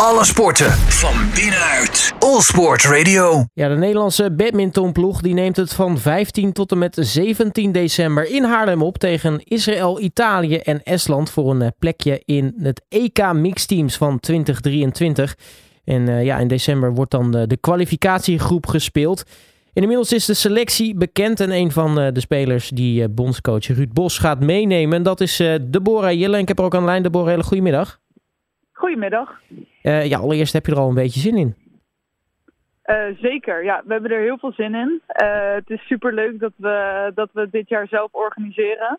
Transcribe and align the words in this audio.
Alle 0.00 0.24
sporten 0.24 0.70
van 0.72 1.14
binnenuit. 1.34 2.12
All 2.18 2.40
Sport 2.40 2.84
Radio. 2.84 3.44
Ja, 3.52 3.68
de 3.68 3.76
Nederlandse 3.76 4.30
badmintonploeg 4.30 5.20
die 5.20 5.34
neemt 5.34 5.56
het 5.56 5.72
van 5.72 5.98
15 5.98 6.52
tot 6.52 6.72
en 6.72 6.78
met 6.78 6.96
17 7.00 7.72
december 7.72 8.30
in 8.30 8.44
Haarlem 8.44 8.82
op 8.82 8.98
tegen 8.98 9.40
Israël, 9.44 10.00
Italië 10.00 10.56
en 10.56 10.82
Estland 10.82 11.30
voor 11.30 11.50
een 11.50 11.62
eh, 11.62 11.68
plekje 11.78 12.22
in 12.24 12.54
het 12.58 12.82
EK 12.88 13.32
Mixteams 13.32 13.96
van 13.96 14.20
2023. 14.20 15.36
En 15.84 16.08
uh, 16.08 16.24
ja, 16.24 16.38
in 16.38 16.48
december 16.48 16.94
wordt 16.94 17.10
dan 17.10 17.30
de, 17.30 17.46
de 17.46 17.56
kwalificatiegroep 17.56 18.66
gespeeld. 18.66 19.22
En 19.72 19.82
inmiddels 19.82 20.12
is 20.12 20.24
de 20.24 20.34
selectie 20.34 20.94
bekend 20.94 21.40
en 21.40 21.50
een 21.50 21.72
van 21.72 22.00
uh, 22.00 22.06
de 22.12 22.20
spelers 22.20 22.68
die 22.68 23.08
bondscoach 23.08 23.66
Ruud 23.66 23.92
Bos 23.92 24.18
gaat 24.18 24.40
meenemen, 24.40 25.02
dat 25.02 25.20
is 25.20 25.42
Deborah 25.62 26.18
Jelle. 26.18 26.34
En 26.34 26.42
ik 26.42 26.48
heb 26.48 26.58
er 26.58 26.64
ook 26.64 26.74
aan 26.74 26.80
de 26.80 26.86
lijn. 26.86 27.02
Deborah, 27.02 27.28
hele 27.28 27.42
goedemiddag. 27.42 27.98
Goedemiddag. 28.76 29.40
ja, 29.82 30.18
allereerst 30.18 30.52
heb 30.52 30.66
je 30.66 30.72
er 30.72 30.78
al 30.78 30.88
een 30.88 30.94
beetje 30.94 31.20
zin 31.20 31.36
in. 31.36 31.54
zeker, 33.20 33.64
ja. 33.64 33.82
We 33.84 33.92
hebben 33.92 34.10
er 34.10 34.20
heel 34.20 34.38
veel 34.38 34.52
zin 34.52 34.74
in. 34.74 35.00
het 35.54 35.70
is 35.70 35.86
superleuk 35.86 36.38
dat 36.38 36.52
we, 36.56 37.10
dat 37.14 37.30
we 37.32 37.48
dit 37.50 37.68
jaar 37.68 37.88
zelf 37.88 38.12
organiseren. 38.12 38.98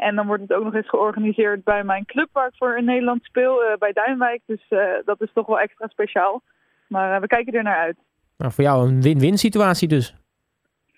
en 0.00 0.14
dan 0.14 0.26
wordt 0.26 0.42
het 0.42 0.52
ook 0.52 0.64
nog 0.64 0.74
eens 0.74 0.88
georganiseerd 0.88 1.64
bij 1.64 1.84
mijn 1.84 2.04
club 2.04 2.28
waar 2.32 2.46
ik 2.46 2.56
voor 2.56 2.76
in 2.76 2.84
Nederland 2.84 3.24
speel, 3.24 3.60
bij 3.78 3.92
Duinwijk. 3.92 4.42
Dus 4.46 4.68
dat 5.04 5.20
is 5.20 5.30
toch 5.32 5.46
wel 5.46 5.60
extra 5.60 5.86
speciaal. 5.88 6.42
Maar 6.88 7.20
we 7.20 7.26
kijken 7.26 7.52
er 7.52 7.62
naar 7.62 7.78
uit. 7.78 7.96
Nou, 8.36 8.52
voor 8.52 8.64
jou 8.64 8.88
een 8.88 9.02
win-win 9.02 9.38
situatie 9.38 9.88
dus. 9.88 10.14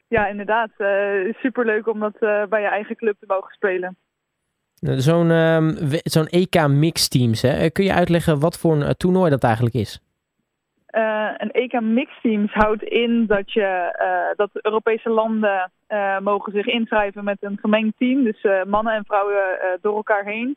Ja, 0.09 0.26
inderdaad. 0.26 0.70
Superleuk 1.40 1.87
om 1.87 2.01
dat 2.01 2.18
bij 2.48 2.60
je 2.60 2.68
eigen 2.68 2.96
club 2.96 3.16
te 3.18 3.26
mogen 3.26 3.52
spelen. 3.54 3.96
Zo'n 4.82 5.30
um, 5.30 5.74
zo'n 6.02 6.27
EK 6.27 6.68
Mix 6.68 7.09
Teams, 7.09 7.42
hè? 7.42 7.70
kun 7.70 7.84
je 7.84 7.92
uitleggen 7.92 8.40
wat 8.40 8.59
voor 8.59 8.77
een 8.77 8.96
toernooi 8.96 9.30
dat 9.30 9.45
eigenlijk 9.45 9.74
is? 9.74 10.00
Uh, 10.95 11.30
een 11.36 11.50
EK 11.50 11.80
Mix 11.80 12.20
Teams 12.23 12.52
houdt 12.52 12.82
in 12.82 13.26
dat, 13.26 13.52
je, 13.52 13.95
dat 14.37 14.51
Europese 14.52 15.10
landen 15.10 15.70
mogen 16.23 16.52
zich 16.52 16.66
inschrijven 16.66 17.24
met 17.24 17.37
een 17.40 17.59
gemengd 17.60 17.98
team. 17.98 18.24
Dus 18.24 18.46
mannen 18.66 18.95
en 18.95 19.04
vrouwen 19.04 19.79
door 19.80 19.96
elkaar 19.96 20.24
heen. 20.24 20.57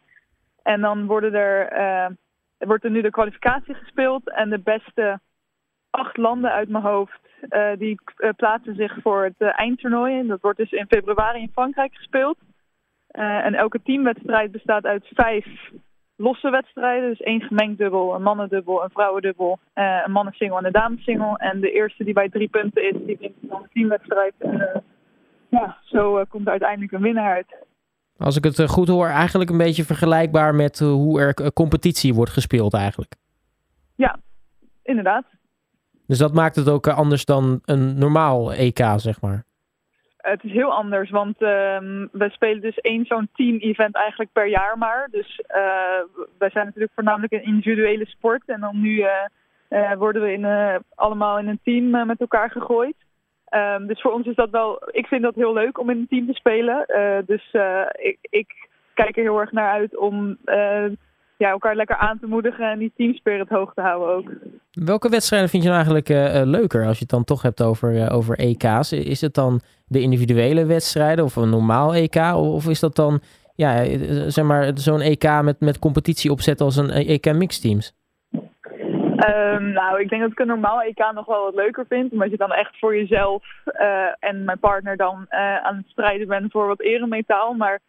En 0.64 0.82
dan 0.82 1.06
worden 1.06 1.34
er, 1.34 2.18
wordt 2.58 2.84
er 2.84 2.92
nu 2.92 3.02
de 3.02 3.12
kwalificatie 3.12 3.74
gespeeld 3.74 4.32
en 4.32 4.50
de 4.50 4.60
beste 4.60 5.20
acht 5.96 6.18
landen 6.18 6.52
uit 6.52 6.70
mijn 6.70 6.84
hoofd. 6.84 7.20
Uh, 7.50 7.78
die 7.78 8.00
uh, 8.18 8.30
plaatsen 8.36 8.76
zich 8.76 8.98
voor 9.02 9.24
het 9.24 9.36
uh, 9.38 9.60
eindtoernooi. 9.60 10.20
En 10.20 10.28
dat 10.28 10.42
wordt 10.42 10.58
dus 10.58 10.72
in 10.72 10.86
februari 10.88 11.42
in 11.42 11.52
Frankrijk 11.54 11.94
gespeeld. 11.96 12.38
En 13.16 13.54
elke 13.54 13.82
teamwedstrijd 13.84 14.52
bestaat 14.52 14.86
uit 14.86 15.12
vijf 15.14 15.46
losse 16.16 16.50
wedstrijden. 16.50 17.10
Dus 17.10 17.22
één 17.22 17.42
gemengd 17.42 17.78
dubbel, 17.78 18.16
een 18.16 18.22
mannendubbel, 18.22 18.84
een 18.84 18.90
vrouwendubbel, 18.90 19.60
een 19.74 20.12
mannensingle 20.12 20.58
en 20.58 20.66
een 20.66 20.72
damessingle. 20.72 21.38
En 21.38 21.60
de 21.60 21.72
eerste 21.72 22.04
die 22.04 22.14
bij 22.14 22.30
drie 22.30 22.50
punten 22.50 22.90
is, 22.90 23.06
die 23.06 23.18
wint 23.20 23.36
dan 23.42 23.62
de 23.62 23.70
teamwedstrijd. 23.74 24.34
En 24.38 24.84
ja, 25.50 25.78
zo 25.84 26.24
komt 26.30 26.46
er 26.46 26.52
uiteindelijk 26.52 26.92
een 26.92 27.02
winnaar 27.02 27.34
uit. 27.34 27.56
Als 28.18 28.38
ik 28.38 28.44
het 28.44 28.70
goed 28.70 28.88
hoor, 28.88 29.08
eigenlijk 29.08 29.50
een 29.50 29.58
beetje 29.58 29.84
vergelijkbaar 29.84 30.56
met 30.56 30.80
hoe 30.80 31.20
er 31.20 31.54
competitie 31.54 32.14
wordt 32.14 32.32
gespeeld 32.32 32.74
eigenlijk. 32.74 33.16
Ja, 33.96 34.20
inderdaad. 34.84 35.26
Dus 36.08 36.18
dat 36.18 36.34
maakt 36.34 36.56
het 36.56 36.70
ook 36.70 36.88
anders 36.88 37.26
dan 37.26 37.60
een 37.66 37.98
normaal 37.98 38.54
EK, 38.54 38.84
zeg 38.96 39.22
maar. 39.22 39.46
Het 40.26 40.44
is 40.44 40.52
heel 40.52 40.74
anders, 40.74 41.10
want 41.10 41.42
uh, 41.42 41.78
we 42.12 42.30
spelen 42.30 42.62
dus 42.62 42.80
één 42.80 43.06
zo'n 43.06 43.30
team-event 43.34 43.96
eigenlijk 43.96 44.32
per 44.32 44.48
jaar 44.48 44.78
maar. 44.78 45.08
Dus 45.12 45.42
uh, 45.48 45.56
wij 46.38 46.50
zijn 46.50 46.66
natuurlijk 46.66 46.94
voornamelijk 46.96 47.34
een 47.34 47.44
individuele 47.44 48.06
sport. 48.06 48.42
En 48.46 48.60
dan 48.60 48.82
nu 48.82 49.06
uh, 49.70 49.92
worden 49.98 50.22
we 50.22 50.32
in, 50.32 50.46
allemaal 50.96 51.40
in 51.40 51.48
een 51.48 51.60
team 51.64 52.08
met 52.08 52.20
elkaar 52.20 52.52
gegooid. 52.52 52.96
Um, 53.50 53.88
dus 53.88 54.02
voor 54.02 54.12
ons 54.12 54.28
is 54.28 54.36
dat 54.36 54.50
wel... 54.50 54.82
Ik 54.92 55.08
vind 55.08 55.22
dat 55.22 55.36
heel 55.36 55.54
leuk 55.54 55.80
om 55.80 55.90
in 55.90 55.98
een 55.98 56.08
team 56.10 56.28
te 56.28 56.34
spelen. 56.34 56.86
dus 57.26 57.52
ik, 57.92 58.18
ik, 58.22 58.68
kijk 58.94 59.18
er 59.18 59.24
heel 59.24 59.40
erg 59.40 59.52
naar 59.52 59.72
uit 59.72 59.98
om 59.98 60.38
ja, 61.38 61.50
elkaar 61.50 61.76
lekker 61.76 61.96
aan 61.98 62.20
te 62.20 62.28
moedigen 62.28 62.72
en 62.72 62.80
die 62.80 62.94
teamspirit 62.96 63.50
hoog 63.50 63.74
te 63.74 63.82
houden 63.82 64.16
ook. 64.16 64.32
Welke 64.72 65.10
wedstrijden 65.10 65.50
vind 65.50 65.64
je 65.64 65.70
nou 65.70 65.86
eigenlijk 65.86 66.46
leuker 66.48 66.86
als 66.86 66.96
je 66.98 67.02
het 67.02 67.10
dan 67.10 67.24
toch 67.24 67.42
hebt 67.42 67.64
over, 67.64 67.94
uh, 67.94 68.16
over 68.16 68.40
EK's? 68.40 68.92
Is 68.92 69.22
het 69.22 69.34
dan 69.34 69.62
de 69.86 70.02
individuele 70.02 70.66
wedstrijden 70.66 71.26
of 71.26 71.36
een 71.36 71.50
normaal 71.50 71.96
EK? 71.96 72.16
Of 72.36 72.68
is 72.68 72.80
dat 72.80 72.96
dan 72.96 73.22
ja, 73.56 73.86
zeg 74.30 74.46
maar, 74.46 74.72
zo'n 74.74 75.02
EK 75.02 75.42
met, 75.42 75.60
met 75.60 75.80
competitie 75.80 76.32
opzetten 76.32 76.66
als 76.66 76.76
een 76.76 76.90
EK 76.90 77.34
mixed 77.34 77.62
teams? 77.62 77.94
Um, 79.28 79.72
nou, 79.72 80.00
ik 80.00 80.10
denk 80.10 80.22
dat 80.22 80.32
ik 80.32 80.40
een 80.40 80.48
normaal 80.48 80.82
EK 80.82 81.12
nog 81.14 81.26
wel 81.26 81.44
wat 81.44 81.56
leuker 81.56 81.86
vind. 81.90 82.12
Omdat 82.12 82.30
je 82.30 82.38
dan 82.38 82.52
echt 82.52 82.80
voor 82.80 82.96
jezelf 82.96 83.44
uh, 83.66 84.08
en 84.20 84.44
mijn 84.44 84.60
partner 84.60 84.98
dan 84.98 85.26
aan 85.64 85.76
het 85.76 85.88
strijden 85.88 86.28
bent 86.28 86.52
voor 86.52 86.68
wat 86.68 86.82
eremetaal. 86.82 87.54
Maar 87.54 87.80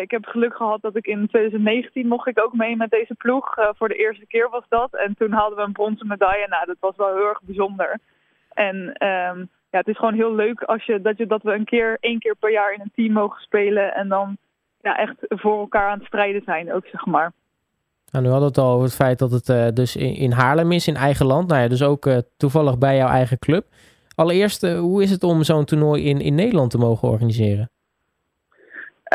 ik 0.00 0.10
heb 0.10 0.24
geluk 0.24 0.56
gehad 0.56 0.82
dat 0.82 0.96
ik 0.96 1.06
in 1.06 1.28
2019 1.28 2.06
mocht 2.06 2.28
ik 2.28 2.40
ook 2.40 2.52
mee 2.52 2.76
met 2.76 2.90
deze 2.90 3.14
ploeg. 3.14 3.54
Voor 3.76 3.88
de 3.88 3.94
eerste 3.94 4.26
keer 4.26 4.48
was 4.50 4.64
dat. 4.68 4.94
En 4.94 5.14
toen 5.18 5.32
hadden 5.32 5.58
we 5.58 5.64
een 5.64 5.72
bronzen 5.72 6.06
medaille. 6.06 6.48
Nou, 6.48 6.66
dat 6.66 6.76
was 6.80 6.96
wel 6.96 7.14
heel 7.14 7.28
erg 7.28 7.42
bijzonder. 7.42 7.98
En 8.52 9.06
um, 9.06 9.48
ja, 9.76 9.82
het 9.82 9.94
is 9.94 9.98
gewoon 9.98 10.14
heel 10.14 10.34
leuk 10.34 10.62
als 10.62 10.84
je, 10.84 11.00
dat, 11.00 11.16
je, 11.16 11.26
dat 11.26 11.42
we 11.42 11.52
een 11.52 11.64
keer, 11.64 11.96
één 12.00 12.18
keer 12.18 12.36
per 12.36 12.52
jaar 12.52 12.72
in 12.74 12.80
een 12.80 12.92
team 12.94 13.12
mogen 13.12 13.40
spelen. 13.40 13.94
En 13.94 14.08
dan 14.08 14.36
ja, 14.80 14.98
echt 14.98 15.14
voor 15.18 15.58
elkaar 15.58 15.90
aan 15.90 15.98
het 15.98 16.06
strijden 16.06 16.42
zijn 16.44 16.72
ook, 16.72 16.86
zeg 16.86 17.06
maar. 17.06 17.32
Nou, 18.10 18.24
nu 18.24 18.30
hadden 18.30 18.48
we 18.48 18.54
het 18.54 18.64
al 18.64 18.72
over 18.72 18.84
het 18.84 18.94
feit 18.94 19.18
dat 19.18 19.30
het 19.30 19.48
uh, 19.48 19.68
dus 19.68 19.96
in, 19.96 20.14
in, 20.14 20.32
Haarlem 20.32 20.72
is, 20.72 20.88
in 20.88 20.94
eigen 20.94 21.26
land. 21.26 21.48
Nou 21.48 21.60
ja, 21.60 21.68
dus 21.68 21.82
ook 21.82 22.08
toevallig 22.36 22.78
bij 22.78 22.96
jouw 22.96 23.08
eigen 23.08 23.38
club. 23.38 23.66
Allereerst, 24.14 24.62
hoe 24.76 25.02
is 25.02 25.10
het 25.10 25.22
om 25.22 25.42
zo'n 25.42 25.64
toernooi 25.64 26.04
in, 26.04 26.20
in 26.20 26.34
Nederland 26.34 26.70
te 26.70 26.78
mogen 26.78 27.08
organiseren? 27.08 27.70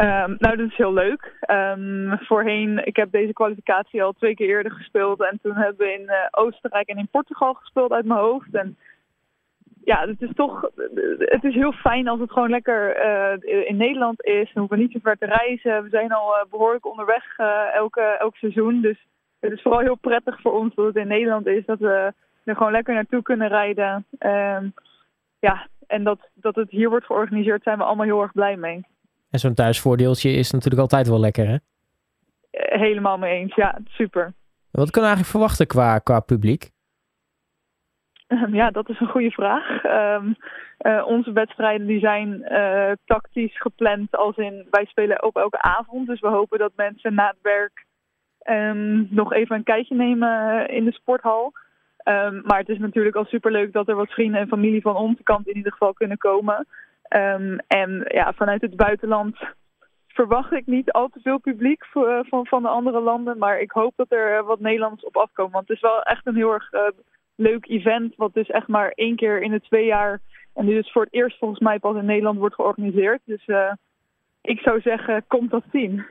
Um, 0.01 0.35
nou, 0.39 0.57
dat 0.57 0.69
is 0.69 0.77
heel 0.77 0.93
leuk. 0.93 1.33
Um, 1.51 2.17
voorheen, 2.19 2.85
ik 2.85 2.95
heb 2.95 3.11
deze 3.11 3.33
kwalificatie 3.33 4.03
al 4.03 4.11
twee 4.11 4.35
keer 4.35 4.47
eerder 4.47 4.71
gespeeld. 4.71 5.21
En 5.21 5.39
toen 5.41 5.55
hebben 5.55 5.87
we 5.87 5.93
in 5.93 6.09
Oostenrijk 6.31 6.87
en 6.87 6.97
in 6.97 7.07
Portugal 7.11 7.53
gespeeld 7.53 7.91
uit 7.91 8.05
mijn 8.05 8.19
hoofd. 8.19 8.55
En 8.55 8.77
ja, 9.91 10.07
het 10.07 10.21
is 10.21 10.35
toch 10.35 10.61
het 11.17 11.43
is 11.43 11.53
heel 11.53 11.71
fijn 11.71 12.07
als 12.07 12.19
het 12.19 12.31
gewoon 12.31 12.49
lekker 12.49 12.81
uh, 13.05 13.67
in 13.67 13.77
Nederland 13.77 14.23
is. 14.23 14.53
We 14.53 14.59
hoeven 14.59 14.79
niet 14.79 14.91
zo 14.91 14.99
ver 15.03 15.17
te 15.17 15.25
reizen. 15.25 15.83
We 15.83 15.89
zijn 15.89 16.11
al 16.11 16.27
uh, 16.35 16.49
behoorlijk 16.49 16.85
onderweg 16.85 17.37
elke, 17.73 18.01
elk 18.01 18.35
seizoen. 18.35 18.81
Dus 18.81 19.05
het 19.39 19.51
is 19.51 19.61
vooral 19.61 19.79
heel 19.79 19.95
prettig 19.95 20.41
voor 20.41 20.53
ons 20.59 20.75
dat 20.75 20.85
het 20.85 20.95
in 20.95 21.07
Nederland 21.07 21.47
is. 21.47 21.65
Dat 21.65 21.79
we 21.79 22.13
er 22.43 22.55
gewoon 22.55 22.71
lekker 22.71 22.93
naartoe 22.93 23.21
kunnen 23.21 23.47
rijden. 23.47 24.05
Um, 24.19 24.73
ja, 25.39 25.67
en 25.87 26.03
dat, 26.03 26.19
dat 26.33 26.55
het 26.55 26.69
hier 26.69 26.89
wordt 26.89 27.05
georganiseerd 27.05 27.63
zijn 27.63 27.77
we 27.77 27.83
allemaal 27.83 28.05
heel 28.05 28.21
erg 28.21 28.31
blij 28.31 28.57
mee. 28.57 28.85
En 29.29 29.39
zo'n 29.39 29.53
thuisvoordeeltje 29.53 30.31
is 30.31 30.51
natuurlijk 30.51 30.81
altijd 30.81 31.07
wel 31.07 31.19
lekker, 31.19 31.47
hè? 31.47 31.57
Eh, 32.51 32.79
helemaal 32.79 33.17
mee 33.17 33.39
eens, 33.39 33.55
ja, 33.55 33.79
super. 33.85 34.33
Wat 34.71 34.91
kunnen 34.91 35.09
we 35.09 35.15
eigenlijk 35.15 35.27
verwachten 35.27 35.67
qua, 35.67 35.99
qua 35.99 36.19
publiek? 36.19 36.71
Um, 38.31 38.53
ja, 38.53 38.69
dat 38.69 38.89
is 38.89 38.99
een 38.99 39.07
goede 39.07 39.31
vraag. 39.31 39.83
Um, 39.83 40.35
uh, 40.81 41.05
onze 41.07 41.31
wedstrijden 41.31 41.87
die 41.87 41.99
zijn 41.99 42.45
uh, 42.51 42.91
tactisch 43.05 43.59
gepland 43.59 44.15
als 44.15 44.37
in 44.37 44.67
wij 44.69 44.85
spelen 44.85 45.23
op 45.23 45.35
elke 45.35 45.61
avond. 45.61 46.07
Dus 46.07 46.19
we 46.19 46.27
hopen 46.27 46.59
dat 46.59 46.71
mensen 46.75 47.13
na 47.13 47.27
het 47.27 47.41
werk 47.41 47.85
um, 48.49 49.07
nog 49.09 49.33
even 49.33 49.55
een 49.55 49.63
kijkje 49.63 49.95
nemen 49.95 50.67
in 50.69 50.85
de 50.85 50.91
sporthal. 50.91 51.51
maar 52.43 52.57
het 52.57 52.69
is 52.69 52.77
natuurlijk 52.77 53.15
al 53.15 53.25
superleuk 53.25 53.73
dat 53.73 53.87
er 53.87 53.95
wat 53.95 54.11
vrienden 54.11 54.41
en 54.41 54.47
familie 54.47 54.81
van 54.81 54.95
onze 54.95 55.23
kant 55.23 55.47
in 55.47 55.55
ieder 55.55 55.71
geval 55.71 55.93
kunnen 55.93 56.17
komen. 56.17 56.67
En 57.67 58.05
ja, 58.07 58.33
vanuit 58.33 58.61
het 58.61 58.75
buitenland 58.75 59.37
verwacht 60.07 60.51
ik 60.51 60.65
niet 60.65 60.91
al 60.91 61.07
te 61.07 61.19
veel 61.19 61.39
publiek 61.39 61.85
van, 61.85 62.47
van 62.47 62.61
de 62.61 62.67
andere 62.67 62.99
landen. 62.99 63.37
Maar 63.37 63.59
ik 63.59 63.71
hoop 63.71 63.93
dat 63.95 64.11
er 64.11 64.37
eh, 64.37 64.45
wat 64.45 64.59
Nederlanders 64.59 65.03
op 65.03 65.17
afkomen. 65.17 65.51
Want 65.51 65.67
het 65.67 65.75
is 65.75 65.83
wel 65.83 66.01
echt 66.01 66.27
een 66.27 66.35
heel 66.35 66.53
erg 66.53 66.69
leuk 67.41 67.67
event. 67.67 68.13
Wat 68.15 68.33
dus 68.33 68.49
echt 68.49 68.67
maar 68.67 68.91
één 68.95 69.15
keer 69.15 69.41
in 69.41 69.51
de 69.51 69.61
twee 69.61 69.85
jaar. 69.85 70.19
En 70.53 70.65
nu 70.65 70.73
dus 70.73 70.91
voor 70.91 71.03
het 71.03 71.13
eerst 71.13 71.37
volgens 71.37 71.59
mij 71.59 71.79
pas 71.79 71.95
in 71.95 72.05
Nederland 72.05 72.39
wordt 72.39 72.55
georganiseerd. 72.55 73.21
Dus 73.25 73.47
uh, 73.47 73.71
ik 74.41 74.59
zou 74.59 74.81
zeggen, 74.81 75.23
komt 75.27 75.51
dat 75.51 75.63
zien. 75.71 76.03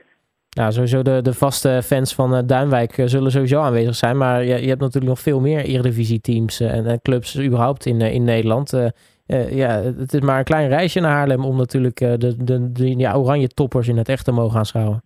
Nou, 0.57 0.71
sowieso 0.71 1.01
de, 1.01 1.21
de 1.21 1.33
vaste 1.33 1.81
fans 1.83 2.15
van 2.15 2.45
Duinwijk 2.45 2.93
zullen 3.05 3.31
sowieso 3.31 3.61
aanwezig 3.61 3.95
zijn. 3.95 4.17
Maar 4.17 4.43
je, 4.43 4.61
je 4.61 4.67
hebt 4.67 4.81
natuurlijk 4.81 5.11
nog 5.11 5.19
veel 5.19 5.39
meer 5.39 5.63
Eredivisie-teams 5.65 6.59
en, 6.59 6.85
en, 6.85 7.01
clubs 7.01 7.39
überhaupt 7.39 7.85
in, 7.85 8.01
in 8.01 8.23
Nederland. 8.23 8.73
Uh, 8.73 9.51
ja, 9.51 9.69
het 9.69 10.13
is 10.13 10.19
maar 10.19 10.37
een 10.37 10.43
klein 10.43 10.69
reisje 10.69 10.99
naar 10.99 11.11
Haarlem 11.11 11.45
om 11.45 11.57
natuurlijk 11.57 11.97
de, 11.97 12.43
de, 12.43 12.71
de 12.71 12.97
ja, 12.97 13.15
oranje 13.15 13.47
toppers 13.47 13.87
in 13.87 13.97
het 13.97 14.09
echt 14.09 14.25
te 14.25 14.31
mogen 14.31 14.57
aanschouwen. 14.57 15.03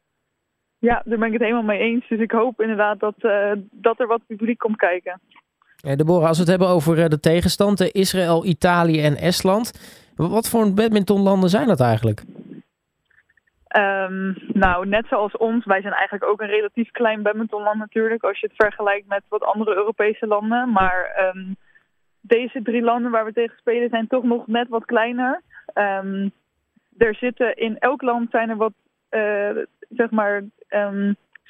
Ja, 0.80 1.02
daar 1.06 1.18
ben 1.18 1.28
ik 1.28 1.34
het 1.34 1.42
helemaal 1.42 1.64
mee 1.64 1.80
eens. 1.80 2.08
Dus 2.08 2.20
ik 2.20 2.32
hoop 2.32 2.62
inderdaad 2.62 3.00
dat, 3.00 3.16
uh, 3.20 3.52
dat 3.72 4.00
er 4.00 4.08
wat 4.08 4.26
publiek 4.28 4.58
komt 4.58 4.78
kijken. 4.78 5.22
Ja, 5.86 5.96
Deborah, 5.96 6.28
als 6.28 6.38
we 6.38 6.44
het 6.44 6.52
hebben 6.52 6.68
over 6.68 7.10
de 7.10 7.20
tegenstanden 7.20 7.92
Israël, 7.92 8.46
Italië 8.46 9.02
en 9.02 9.16
Estland. 9.16 9.72
Wat 10.16 10.50
voor 10.50 10.74
badmintonlanden 10.74 11.50
zijn 11.50 11.68
dat 11.68 11.82
eigenlijk? 11.82 12.24
Ehm, 13.68 14.34
nou, 14.54 14.88
net 14.88 15.06
zoals 15.08 15.38
ons, 15.38 15.66
wij 15.66 15.82
zijn 15.82 15.94
eigenlijk 15.94 16.32
ook 16.32 16.42
een 16.42 16.48
relatief 16.48 16.92
klein 16.92 17.22
badmintonland 17.22 17.80
natuurlijk, 17.80 18.24
als 18.24 18.40
je 18.40 18.48
het 18.48 18.56
vergelijkt 18.56 19.08
met 19.08 19.22
wat 19.30 19.44
andere 19.44 19.76
Europese 19.76 20.28
landen. 20.28 20.72
Maar 20.72 21.14
ehm, 21.16 21.54
deze 22.22 22.62
drie 22.62 22.82
landen 22.82 23.12
waar 23.12 23.26
we 23.26 23.34
tegen 23.34 23.58
spelen 23.58 23.90
zijn 23.90 24.08
toch 24.08 24.24
nog 24.24 24.48
net 24.48 24.68
wat 24.70 24.86
kleiner. 24.86 25.42
Um, 25.74 26.32
er 26.98 27.16
zitten 27.16 27.56
in 27.56 27.78
elk 27.80 28.02
land 28.02 28.32
zijn 28.32 28.50
er 28.50 28.58
wat, 28.58 28.74
uh, 29.10 29.50
zeg 29.90 30.12
maar, 30.12 30.44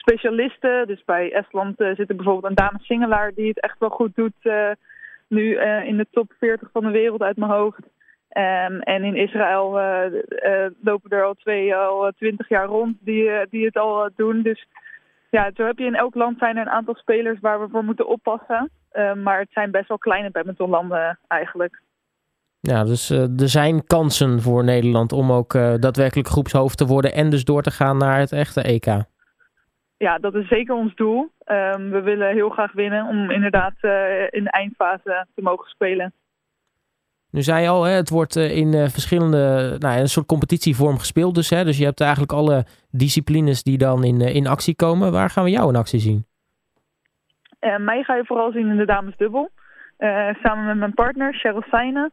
specialisten. 0.06 0.88
Dus 0.88 1.04
bij 1.06 1.34
Estland 1.34 1.82
uh, 1.82 1.96
zit 1.96 2.08
bijvoorbeeld 2.08 2.46
een 2.46 2.66
dame 2.66 2.80
singelaar 2.82 3.32
die 3.36 3.48
het 3.48 3.60
echt 3.60 3.80
wel 3.80 3.90
goed 3.90 4.16
doet. 4.16 4.34
Uh, 4.44 4.72
nu 5.28 5.60
in 5.86 5.98
de 5.98 6.08
top 6.12 6.32
40 6.40 6.70
van 6.72 6.84
de 6.84 6.92
wereld 6.92 7.22
uit 7.22 7.38
mijn 7.38 7.52
hoofd. 7.52 7.80
Um, 7.80 8.82
en 8.82 9.04
in 9.04 9.16
Israël 9.16 9.70
lopen 10.82 11.10
er 11.10 11.24
al 11.24 11.34
twee, 11.34 11.76
al 11.76 12.12
twintig 12.18 12.50
jaar 12.50 12.66
rond 12.66 12.98
die, 13.00 13.30
die 13.50 13.66
het 13.66 13.78
al 13.78 14.10
doen. 14.16 14.42
Dus 14.42 14.68
ja, 15.30 15.52
zo 15.56 15.66
heb 15.66 15.78
je 15.78 15.86
in 15.86 15.96
elk 15.96 16.16
land 16.16 16.38
zijn 16.38 16.56
er 16.58 16.62
een 16.62 16.72
aantal 16.72 16.96
spelers 16.96 17.40
waar 17.40 17.62
we 17.62 17.68
voor 17.72 17.84
moeten 17.84 18.08
oppassen. 18.08 18.70
Ehm, 18.92 19.24
maar 19.24 19.40
het 19.40 19.52
zijn 19.52 19.72
best 19.72 19.88
wel 19.88 19.98
kleine 19.98 20.32
badmintonlanden 20.32 21.20
eigenlijk. 21.28 21.82
Ja, 22.60 22.84
dus 22.84 23.10
er 23.10 23.50
zijn 23.50 23.86
kansen 23.86 24.42
voor 24.42 24.64
Nederland 24.64 25.12
om 25.12 25.32
ook 25.32 25.54
daadwerkelijk 25.80 26.28
groepshoofd 26.28 26.78
te 26.78 26.86
worden 26.86 27.14
en 27.14 27.30
dus 27.30 27.44
door 27.44 27.62
te 27.62 27.72
gaan 27.72 27.98
naar 27.98 28.20
het 28.20 28.32
echte 28.32 28.62
EK. 28.62 29.06
Ja, 29.98 30.18
dat 30.18 30.36
is 30.36 30.48
zeker 30.48 30.76
ons 30.76 30.96
doel. 30.96 31.32
Um, 31.46 31.90
we 31.92 32.02
willen 32.02 32.34
heel 32.34 32.50
graag 32.50 32.72
winnen 32.72 33.06
om 33.06 33.32
inderdaad 33.32 33.74
in 34.30 34.44
de 34.44 34.52
eindfase 34.52 35.28
te 35.36 35.42
mogen 35.42 35.70
spelen. 35.70 36.14
Nu 37.32 37.42
zei 37.42 37.62
je 37.62 37.70
al, 37.70 37.84
hè, 37.84 37.92
het 37.92 38.10
wordt 38.10 38.36
in 38.36 38.72
verschillende, 38.72 39.76
nou, 39.80 40.00
een 40.00 40.08
soort 40.08 40.26
competitievorm 40.26 40.98
gespeeld. 40.98 41.36
Dus, 41.36 41.50
hè, 41.50 41.64
dus 41.64 41.78
je 41.78 41.86
hebt 41.86 42.02
eigenlijk 42.02 42.32
alle 42.32 42.66
disciplines 42.92 43.64
die 43.64 43.78
dan 43.78 44.04
in, 44.04 44.22
in 44.22 44.48
actie 44.48 44.76
komen. 44.76 45.12
Waar 45.12 45.30
gaan 45.30 45.44
we 45.44 45.50
jou 45.50 45.70
in 45.70 45.76
actie 45.76 46.00
zien? 46.00 46.26
Uh, 47.62 47.78
mij 47.78 48.04
ga 48.04 48.16
je 48.16 48.26
vooral 48.26 48.52
zien 48.52 48.70
in 48.70 48.78
de 48.78 48.86
damesdubbel. 48.86 49.50
Uh, 50.00 50.30
samen 50.34 50.66
met 50.66 50.78
mijn 50.78 50.94
partner, 50.94 51.34
Cheryl 51.34 51.64
Seine. 51.70 52.12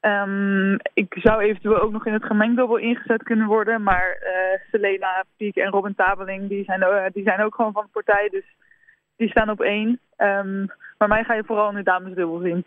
Um, 0.00 0.78
ik 0.94 1.16
zou 1.18 1.42
eventueel 1.42 1.80
ook 1.80 1.92
nog 1.92 2.06
in 2.06 2.12
het 2.12 2.24
gemengdubbel 2.24 2.76
ingezet 2.76 3.22
kunnen 3.22 3.46
worden. 3.46 3.82
Maar 3.82 4.18
uh, 4.22 4.60
Selena 4.70 5.24
Piek 5.36 5.56
en 5.56 5.70
Robin 5.70 5.94
Tabeling, 5.94 6.48
die 6.48 6.64
zijn, 6.64 7.10
die 7.12 7.22
zijn 7.22 7.42
ook 7.42 7.54
gewoon 7.54 7.72
van 7.72 7.82
de 7.82 8.02
partij. 8.02 8.28
Dus 8.28 8.44
die 9.16 9.28
staan 9.28 9.50
op 9.50 9.60
één. 9.60 10.00
Um, 10.16 10.66
maar 10.98 11.08
mij 11.08 11.24
ga 11.24 11.34
je 11.34 11.44
vooral 11.46 11.68
in 11.68 11.74
de 11.74 11.82
damesdubbel 11.82 12.38
zien. 12.38 12.64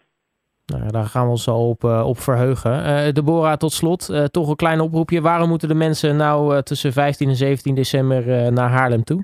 Nou, 0.65 0.91
daar 0.91 1.05
gaan 1.05 1.23
we 1.25 1.29
ons 1.29 1.47
al 1.47 1.69
op, 1.69 1.83
uh, 1.83 2.07
op 2.07 2.19
verheugen. 2.19 3.13
Deborah, 3.13 3.57
tot 3.57 3.71
slot, 3.71 4.31
toch 4.31 4.49
een 4.49 4.55
klein 4.55 4.79
oproepje. 4.79 5.21
Waarom 5.21 5.49
moeten 5.49 5.67
de 5.67 5.73
mensen 5.73 6.15
nou 6.15 6.61
tussen 6.61 6.93
15 6.93 7.29
en 7.29 7.35
17 7.35 7.75
december 7.75 8.51
naar 8.53 8.69
Haarlem 8.69 9.03
toe? 9.03 9.23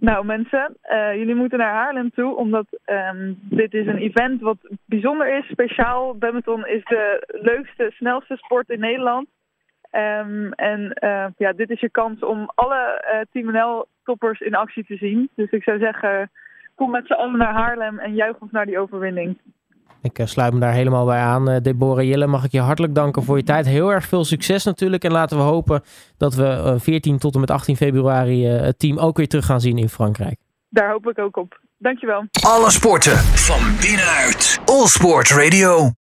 Nou 0.00 0.24
mensen, 0.24 0.76
jullie 1.14 1.34
moeten 1.34 1.58
naar 1.58 1.72
Haarlem 1.72 2.10
toe, 2.10 2.36
omdat 2.36 2.66
um, 2.86 3.38
dit 3.42 3.74
is 3.74 3.86
een 3.86 3.98
event 3.98 4.40
wat 4.40 4.56
bijzonder 4.84 5.38
is, 5.38 5.46
speciaal. 5.46 6.14
Badminton 6.18 6.66
is 6.66 6.84
de 6.84 7.24
leukste, 7.42 7.90
snelste 7.94 8.36
sport 8.36 8.68
in 8.68 8.80
Nederland. 8.80 9.28
Um, 9.92 10.52
en 10.52 10.96
ja, 11.36 11.52
dit 11.52 11.70
is 11.70 11.80
je 11.80 11.90
kans 11.90 12.20
om 12.20 12.50
alle 12.54 13.04
Team 13.32 13.52
NL 13.52 13.86
toppers 14.04 14.40
in 14.40 14.54
actie 14.54 14.84
te 14.84 14.96
zien. 14.96 15.28
Dus 15.34 15.50
ik 15.50 15.62
zou 15.62 15.78
zeggen, 15.78 16.30
kom 16.74 16.90
met 16.90 17.06
z'n 17.06 17.12
allen 17.12 17.38
naar 17.38 17.54
Haarlem 17.54 17.98
en 17.98 18.14
juich 18.14 18.38
ons 18.38 18.50
naar 18.50 18.66
die 18.66 18.78
overwinning. 18.78 19.38
Ik 20.08 20.20
sluit 20.24 20.52
me 20.52 20.60
daar 20.60 20.72
helemaal 20.72 21.04
bij 21.04 21.18
aan. 21.18 21.50
Uh, 21.50 21.56
Deborah 21.62 22.04
Jelle, 22.04 22.26
mag 22.26 22.44
ik 22.44 22.52
je 22.52 22.60
hartelijk 22.60 22.94
danken 22.94 23.22
voor 23.22 23.36
je 23.36 23.42
tijd. 23.42 23.66
Heel 23.66 23.92
erg 23.92 24.04
veel 24.04 24.24
succes 24.24 24.64
natuurlijk. 24.64 25.04
En 25.04 25.12
laten 25.12 25.36
we 25.36 25.42
hopen 25.42 25.82
dat 26.16 26.34
we 26.34 26.42
uh, 26.42 26.74
14 26.76 27.18
tot 27.18 27.34
en 27.34 27.40
met 27.40 27.50
18 27.50 27.76
februari 27.76 28.54
uh, 28.54 28.60
het 28.60 28.78
team 28.78 28.98
ook 28.98 29.16
weer 29.16 29.28
terug 29.28 29.46
gaan 29.46 29.60
zien 29.60 29.78
in 29.78 29.88
Frankrijk. 29.88 30.38
Daar 30.68 30.90
hoop 30.90 31.08
ik 31.08 31.18
ook 31.18 31.36
op. 31.36 31.60
Dankjewel. 31.78 32.24
Alle 32.46 32.70
sporten 32.70 33.16
van 33.18 33.76
binnenuit. 33.80 34.60
All 34.64 34.86
Sport 34.86 35.30
Radio. 35.30 35.92